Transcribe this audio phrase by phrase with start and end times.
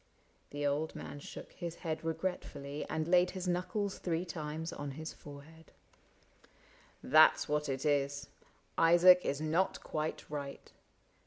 [0.49, 5.13] The old man shook his head regretfully And laid his knuckles three times on his
[5.13, 5.71] fore head."
[7.13, 8.27] That 's what it is:
[8.79, 10.71] Isaac is not quite right.